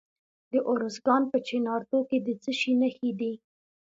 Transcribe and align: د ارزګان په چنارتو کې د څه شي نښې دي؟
د 0.51 0.53
ارزګان 0.71 1.23
په 1.31 1.37
چنارتو 1.47 1.99
کې 2.09 2.17
د 2.25 2.27
څه 2.43 2.51
شي 2.59 2.73
نښې 2.81 3.11
دي؟ 3.19 3.33